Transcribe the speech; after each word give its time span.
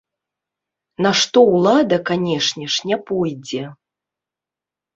На 1.05 1.11
што 1.19 1.43
ўлада, 1.55 2.01
канешне 2.11 2.65
ж, 2.79 2.89
не 2.93 2.97
пойдзе. 3.13 3.63